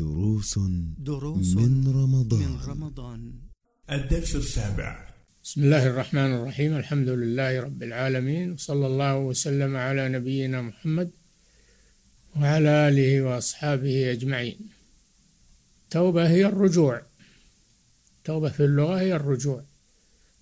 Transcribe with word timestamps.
دروس 0.00 0.58
دروس 0.98 1.56
من 1.56 1.88
رمضان. 1.88 2.40
من 2.40 2.60
رمضان. 2.66 3.32
الدرس 3.90 4.36
السابع. 4.36 5.08
بسم 5.44 5.62
الله 5.62 5.86
الرحمن 5.86 6.34
الرحيم. 6.34 6.76
الحمد 6.76 7.08
لله 7.08 7.60
رب 7.60 7.82
العالمين. 7.82 8.52
وصلى 8.52 8.86
الله 8.86 9.18
وسلم 9.18 9.76
على 9.76 10.08
نبينا 10.08 10.62
محمد 10.62 11.10
وعلى 12.36 12.88
آله 12.88 13.22
وأصحابه 13.22 14.12
أجمعين. 14.12 14.58
توبة 15.90 16.28
هي 16.28 16.46
الرجوع. 16.46 17.02
توبة 18.24 18.48
في 18.48 18.64
اللغة 18.64 19.00
هي 19.00 19.16
الرجوع. 19.16 19.64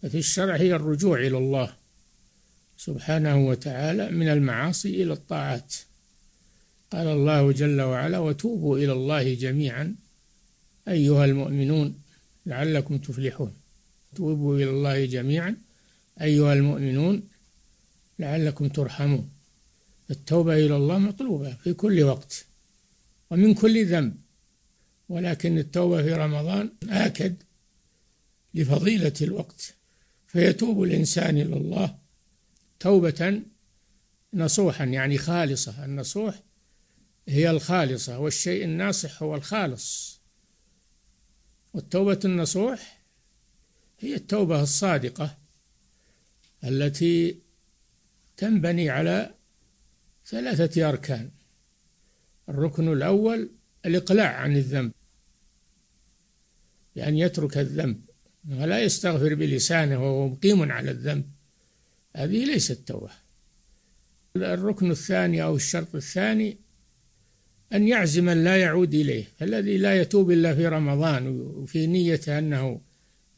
وفي 0.03 0.19
الشرع 0.19 0.57
هي 0.57 0.75
الرجوع 0.75 1.19
إلى 1.19 1.39
الله 1.39 1.73
سبحانه 2.77 3.37
وتعالى 3.49 4.11
من 4.11 4.29
المعاصي 4.29 5.03
إلى 5.03 5.13
الطاعات. 5.13 5.75
قال 6.93 7.07
الله 7.07 7.53
جل 7.53 7.81
وعلا 7.81 8.19
وتوبوا 8.19 8.79
إلى 8.79 8.93
الله 8.93 9.35
جميعا 9.35 9.95
أيها 10.89 11.25
المؤمنون 11.25 12.01
لعلكم 12.47 12.99
تفلحون. 12.99 13.53
توبوا 14.15 14.57
إلى 14.57 14.71
الله 14.71 15.05
جميعا 15.05 15.57
أيها 16.21 16.53
المؤمنون 16.53 17.23
لعلكم 18.19 18.69
ترحمون. 18.69 19.31
التوبة 20.11 20.55
إلى 20.55 20.77
الله 20.77 20.99
مطلوبة 20.99 21.55
في 21.55 21.73
كل 21.73 22.03
وقت 22.03 22.45
ومن 23.31 23.55
كل 23.55 23.87
ذنب 23.87 24.17
ولكن 25.09 25.59
التوبة 25.59 26.03
في 26.03 26.13
رمضان 26.13 26.71
آكد 26.89 27.37
لفضيلة 28.55 29.13
الوقت 29.23 29.75
فيتوب 30.27 30.83
الإنسان 30.83 31.37
إلى 31.37 31.57
الله 31.57 31.95
توبة 32.81 33.43
نصوحا 34.35 34.85
يعني 34.85 35.19
خالصة 35.19 35.85
النصوح 35.85 36.43
هي 37.29 37.51
الخالصة 37.51 38.19
والشيء 38.19 38.65
الناصح 38.65 39.23
هو 39.23 39.35
الخالص. 39.35 40.21
والتوبة 41.75 42.21
النصوح 42.25 43.05
هي 44.01 44.15
التوبة 44.15 44.63
الصادقة 44.63 45.39
التي 46.65 47.39
تنبني 48.37 48.91
على 48.91 49.35
ثلاثة 50.27 50.89
أركان. 50.89 51.31
الركن 52.49 52.93
الأول 52.93 53.51
الإقلاع 53.87 54.37
عن 54.37 54.57
الذنب 54.57 54.93
بأن 56.97 57.05
يعني 57.05 57.21
يترك 57.21 57.59
الذنب 57.59 58.01
ولا 58.51 58.83
يستغفر 58.83 59.35
بلسانه 59.35 60.03
وهو 60.03 60.29
مقيم 60.29 60.73
على 60.73 60.91
الذنب. 60.91 61.31
هذه 62.17 62.45
ليست 62.45 62.89
توبة. 62.89 63.11
الركن 64.37 64.91
الثاني 64.91 65.43
أو 65.43 65.57
الشرط 65.57 65.95
الثاني 65.95 66.68
أن 67.75 67.89
يعزم 67.89 68.29
أن 68.29 68.45
لا 68.45 68.57
يعود 68.57 68.95
إليه 68.95 69.25
الذي 69.43 69.77
لا 69.79 70.01
يتوب 70.01 70.31
إلا 70.31 70.55
في 70.55 70.67
رمضان 70.67 71.41
وفي 71.41 71.87
نيته 71.87 72.39
أنه 72.39 72.81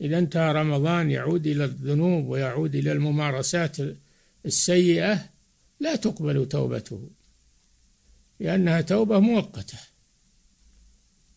إذا 0.00 0.18
انتهى 0.18 0.52
رمضان 0.52 1.10
يعود 1.10 1.46
إلى 1.46 1.64
الذنوب 1.64 2.26
ويعود 2.26 2.74
إلى 2.74 2.92
الممارسات 2.92 3.76
السيئة 4.46 5.24
لا 5.80 5.96
تقبل 5.96 6.48
توبته 6.48 7.10
لأنها 8.40 8.80
توبة 8.80 9.20
مؤقتة. 9.20 9.78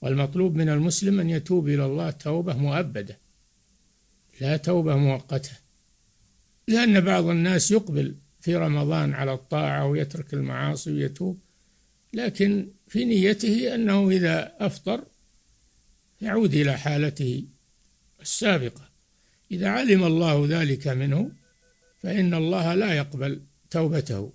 والمطلوب 0.01 0.55
من 0.55 0.69
المسلم 0.69 1.19
أن 1.19 1.29
يتوب 1.29 1.67
إلى 1.67 1.85
الله 1.85 2.11
توبة 2.11 2.53
مؤبدة 2.57 3.17
لا 4.41 4.57
توبة 4.57 4.95
مؤقتة. 4.95 5.51
لأن 6.67 7.01
بعض 7.01 7.25
الناس 7.25 7.71
يقبل 7.71 8.15
في 8.39 8.55
رمضان 8.55 9.13
على 9.13 9.33
الطاعة 9.33 9.85
ويترك 9.85 10.33
المعاصي 10.33 10.91
ويتوب 10.91 11.39
لكن 12.13 12.71
في 12.87 13.05
نيته 13.05 13.75
أنه 13.75 14.09
إذا 14.09 14.55
أفطر 14.59 15.05
يعود 16.21 16.53
إلى 16.53 16.77
حالته 16.77 17.47
السابقة. 18.21 18.89
إذا 19.51 19.69
علم 19.69 20.03
الله 20.03 20.45
ذلك 20.49 20.87
منه 20.87 21.31
فإن 21.99 22.33
الله 22.33 22.75
لا 22.75 22.93
يقبل 22.93 23.41
توبته. 23.69 24.33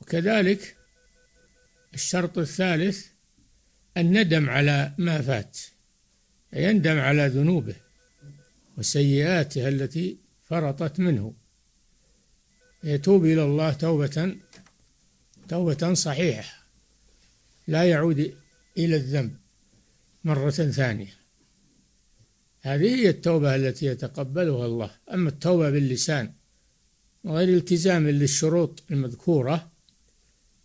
وكذلك 0.00 0.76
الشرط 1.94 2.38
الثالث 2.38 3.06
الندم 3.96 4.50
على 4.50 4.92
ما 4.98 5.20
فات 5.20 5.58
يندم 6.52 6.98
على 6.98 7.26
ذنوبه 7.26 7.74
وسيئاته 8.78 9.68
التي 9.68 10.18
فرطت 10.42 11.00
منه. 11.00 11.34
يتوب 12.84 13.24
إلى 13.24 13.44
الله 13.44 13.72
توبة 13.72 14.36
توبة 15.48 15.94
صحيحة. 15.94 16.66
لا 17.66 17.84
يعود 17.84 18.34
إلى 18.78 18.96
الذنب 18.96 19.36
مرة 20.24 20.50
ثانية. 20.50 21.20
هذه 22.60 22.94
هي 22.94 23.08
التوبة 23.08 23.54
التي 23.54 23.86
يتقبلها 23.86 24.66
الله. 24.66 24.90
أما 25.12 25.28
التوبة 25.28 25.70
باللسان 25.70 26.32
وغير 27.24 27.48
التزام 27.48 28.08
للشروط 28.08 28.82
المذكورة 28.90 29.70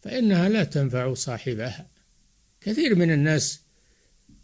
فإنها 0.02 0.50
لا 0.50 0.64
تنفع 0.64 1.14
صاحبها. 1.14 1.90
كثير 2.62 2.96
من 2.96 3.12
الناس 3.12 3.62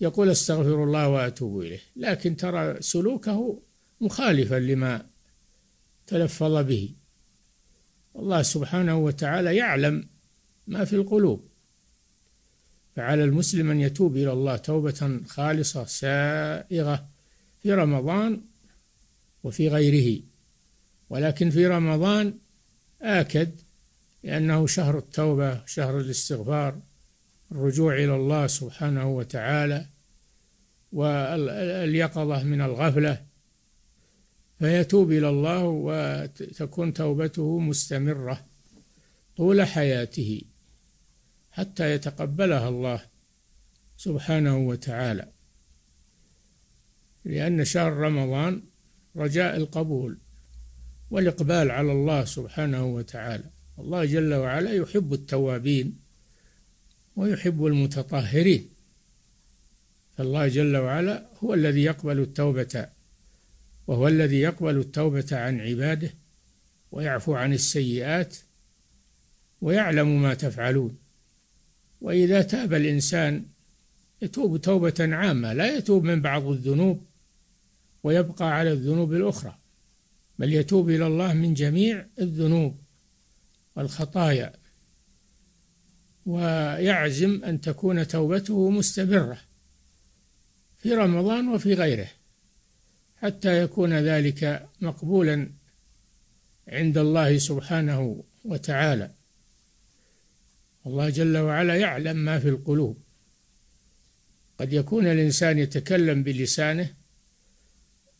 يقول 0.02 0.30
أستغفر 0.30 0.84
الله 0.84 1.08
وأتوب 1.08 1.62
إليه 1.62 1.82
لكن 1.96 2.36
ترى 2.36 2.82
سلوكه 2.82 3.62
مخالفا 4.02 4.56
لما 4.56 5.10
تلفظ 6.08 6.58
به. 6.58 6.96
الله 8.16 8.42
سبحانه 8.42 8.98
وتعالى 8.98 9.56
يعلم 9.56 10.11
ما 10.72 10.86
في 10.86 10.96
القلوب. 10.96 11.48
فعلى 12.96 13.24
المسلم 13.24 13.72
أن 13.72 13.80
يتوب 13.80 14.16
إلى 14.16 14.32
الله 14.34 14.58
توبة 14.58 15.20
خالصة 15.28 15.86
سائغة 15.86 17.08
في 17.60 17.74
رمضان 17.74 18.42
وفي 19.44 19.68
غيره. 19.68 20.22
ولكن 21.10 21.50
في 21.50 21.68
رمضان 21.68 22.34
آكد 23.02 23.52
لأنه 24.24 24.68
شهر 24.68 24.98
التوبة 24.98 25.66
شهر 25.66 26.00
الاستغفار 26.00 26.80
الرجوع 27.52 27.94
إلى 27.94 28.16
الله 28.16 28.48
سبحانه 28.48 29.10
وتعالى 29.10 29.86
واليقظة 30.92 32.44
من 32.44 32.62
الغفلة. 32.62 33.26
فيتوب 34.60 35.12
إلى 35.12 35.30
الله 35.30 35.64
وتكون 35.64 36.94
توبته 36.94 37.60
مستمرة 37.60 38.46
طول 39.38 39.62
حياته. 39.62 40.42
حتى 41.52 41.92
يتقبلها 41.92 42.70
الله 42.70 43.02
سبحانه 43.98 44.58
وتعالى. 44.58 45.32
لأن 47.26 47.66
شهر 47.66 47.94
رمضان 47.94 48.64
رجاء 49.16 49.58
القبول 49.58 50.18
والإقبال 51.12 51.72
على 51.72 51.92
الله 51.92 52.26
سبحانه 52.26 52.86
وتعالى. 52.86 53.44
الله 53.80 54.06
جل 54.06 54.34
وعلا 54.34 54.74
يحب 54.74 55.14
التوابين 55.14 56.00
ويحب 57.16 57.66
المتطهرين. 57.66 58.70
فالله 60.18 60.48
جل 60.48 60.78
وعلا 60.78 61.30
هو 61.44 61.54
الذي 61.54 61.84
يقبل 61.84 62.20
التوبة 62.20 62.88
وهو 63.88 64.08
الذي 64.08 64.40
يقبل 64.40 64.78
التوبة 64.78 65.28
عن 65.32 65.60
عباده 65.60 66.14
ويعفو 66.92 67.36
عن 67.36 67.54
السيئات 67.54 68.38
ويعلم 69.62 70.22
ما 70.22 70.34
تفعلون. 70.34 71.01
وإذا 72.02 72.42
تاب 72.42 72.74
الإنسان 72.74 73.46
يتوب 74.22 74.58
توبة 74.58 74.94
عامة 75.00 75.54
لا 75.54 75.78
يتوب 75.78 76.04
من 76.04 76.22
بعض 76.22 76.48
الذنوب 76.48 77.06
ويبقى 78.04 78.54
على 78.56 78.72
الذنوب 78.72 79.14
الأخرى 79.14 79.58
بل 80.40 80.54
يتوب 80.54 80.90
إلى 80.90 81.08
الله 81.08 81.34
من 81.34 81.54
جميع 81.54 82.06
الذنوب 82.20 82.78
والخطايا. 83.76 84.54
ويعزم 86.26 87.44
أن 87.44 87.62
تكون 87.62 88.08
توبته 88.08 88.70
مستمرة 88.70 89.38
في 90.78 90.94
رمضان 90.94 91.48
وفي 91.48 91.74
غيره 91.74 92.08
حتى 93.18 93.64
يكون 93.64 93.94
ذلك 93.94 94.70
مقبولا 94.82 95.50
عند 96.68 96.98
الله 96.98 97.38
سبحانه 97.38 98.24
وتعالى. 98.46 99.12
الله 100.88 101.10
جل 101.10 101.38
وعلا 101.38 101.76
يعلم 101.76 102.18
ما 102.18 102.40
في 102.40 102.50
القلوب. 102.50 102.98
قد 104.60 104.74
يكون 104.74 105.08
الإنسان 105.08 105.60
يتكلم 105.60 106.24
بلسانه 106.24 106.94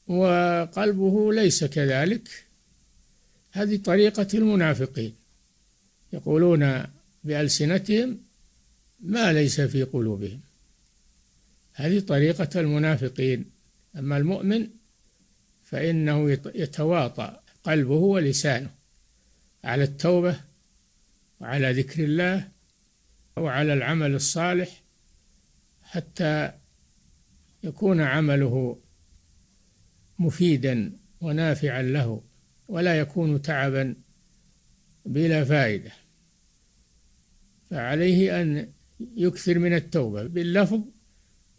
وقلبه 0.08 1.34
ليس 1.34 1.64
كذلك. 1.64 2.30
هذه 3.52 3.78
طريقة 3.78 4.28
المنافقين. 4.34 5.16
يقولون 6.14 6.84
بألسنتهم 7.24 8.18
ما 9.00 9.34
ليس 9.34 9.62
في 9.62 9.84
قلوبهم. 9.84 10.40
هذه 11.74 12.00
طريقة 12.00 12.60
المنافقين. 12.60 13.46
أما 13.98 14.18
المؤمن 14.18 14.68
فإنه 15.64 16.32
يتواطأ 16.56 17.40
قلبه 17.64 17.96
ولسانه 17.96 18.70
على 19.64 19.84
التوبة 19.84 20.40
وعلى 21.42 21.72
ذكر 21.72 22.04
الله 22.04 22.52
وعلى 23.38 23.74
العمل 23.74 24.16
الصالح 24.16 24.84
حتى 25.82 26.52
يكون 27.64 28.02
عمله 28.02 28.82
مفيدا 30.20 30.98
ونافعا 31.22 31.82
له 31.82 32.24
ولا 32.68 33.00
يكون 33.00 33.42
تعبا 33.42 33.96
بلا 35.06 35.44
فائدة. 35.44 35.92
فعليه 37.70 38.42
أن 38.42 38.74
يكثر 39.00 39.60
من 39.60 39.74
التوبة 39.74 40.24
باللفظ 40.24 40.82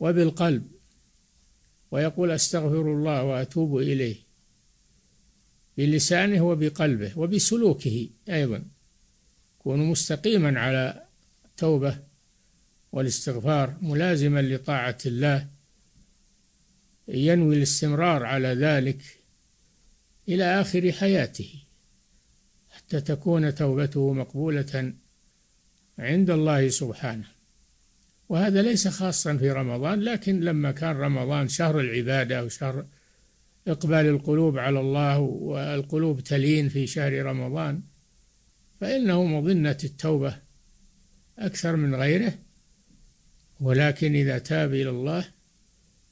وبالقلب 0.00 0.66
ويقول 1.90 2.30
أستغفر 2.30 2.92
الله 2.92 3.22
وأتوب 3.22 3.76
إليه 3.78 4.16
بلسانه 5.78 6.42
وبقلبه 6.42 7.18
وبسلوكه 7.18 8.08
أيضا. 8.28 8.64
يكون 9.62 9.78
مستقيما 9.78 10.60
على 10.60 11.02
التوبه 11.44 11.98
والاستغفار 12.92 13.76
ملازما 13.82 14.42
لطاعة 14.42 14.98
الله 15.06 15.48
ينوي 17.08 17.56
الاستمرار 17.56 18.24
على 18.24 18.48
ذلك 18.48 19.02
إلى 20.28 20.44
آخر 20.60 20.92
حياته 20.92 21.54
حتى 22.70 23.00
تكون 23.00 23.54
توبته 23.54 24.12
مقبولة 24.12 24.94
عند 25.98 26.30
الله 26.30 26.68
سبحانه. 26.68 27.26
وهذا 28.28 28.62
ليس 28.62 28.88
خاصا 28.88 29.36
في 29.36 29.50
رمضان 29.50 30.00
لكن 30.00 30.40
لما 30.40 30.72
كان 30.72 30.96
رمضان 30.96 31.48
شهر 31.48 31.80
العبادة 31.80 32.44
وشهر 32.44 32.86
إقبال 33.68 34.06
القلوب 34.06 34.58
على 34.58 34.80
الله 34.80 35.18
والقلوب 35.18 36.20
تلين 36.20 36.68
في 36.68 36.86
شهر 36.86 37.22
رمضان 37.22 37.91
فإنه 38.82 39.24
مظنة 39.24 39.78
التوبة 39.84 40.38
أكثر 41.38 41.76
من 41.76 41.94
غيره 41.94 42.34
ولكن 43.60 44.14
إذا 44.14 44.38
تاب 44.38 44.74
إلى 44.74 44.90
الله 44.90 45.24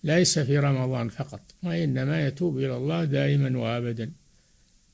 ليس 0.05 0.39
في 0.39 0.59
رمضان 0.59 1.09
فقط 1.09 1.55
وإنما 1.63 2.27
يتوب 2.27 2.59
إلى 2.59 2.77
الله 2.77 3.05
دائما 3.05 3.59
وابدا. 3.59 4.13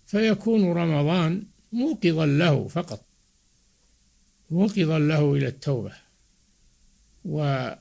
فيكون 0.07 0.73
رمضان 0.73 1.43
موقظا 1.73 2.27
له 2.27 2.69
فقط 2.69 3.07
موقظا 4.51 4.99
له 4.99 5.35
إلى 5.35 5.49
التوبة 5.49 5.93
وحفظ 7.25 7.79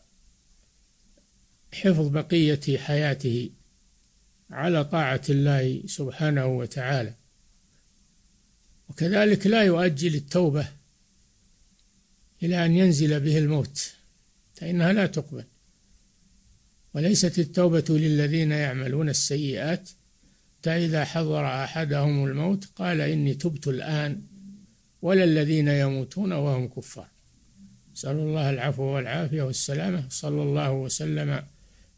بقية 2.07 2.77
حياته 2.77 3.49
على 4.51 4.85
طاعة 4.85 5.21
الله 5.29 5.83
سبحانه 5.85 6.45
وتعالى. 6.45 7.13
وكذلك 8.89 9.47
لا 9.47 9.63
يؤجل 9.63 10.15
التوبة 10.15 10.67
إلى 12.43 12.65
أن 12.65 12.75
ينزل 12.75 13.19
به 13.19 13.37
الموت 13.37 13.93
فإنها 14.53 14.93
لا 14.93 15.05
تقبل. 15.05 15.43
وليست 16.93 17.39
التوبة 17.39 17.85
للذين 17.89 18.51
يعملون 18.51 19.09
السيئات 19.09 19.89
حتى 20.59 20.85
اذا 20.85 21.05
حضر 21.05 21.45
أحدهم 21.45 22.25
الموت 22.25 22.65
قال 22.75 23.01
إني 23.01 23.33
تبت 23.33 23.67
الآن 23.67 24.21
ولا 25.01 25.23
الذين 25.23 25.67
يموتون 25.67 26.33
وهم 26.33 26.67
كفار. 26.67 27.07
نسأل 27.93 28.15
الله 28.15 28.49
العفو 28.49 28.83
والعافية 28.83 29.41
والسلامة 29.41 30.05
صلى 30.09 30.41
الله 30.41 30.71
وسلم 30.71 31.43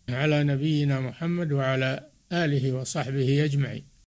على 0.09 0.43
نبينا 0.43 0.99
محمد 0.99 1.51
وعلى 1.51 2.09
آله 2.31 2.73
وصحبه 2.73 3.45
أجمعين. 3.45 3.96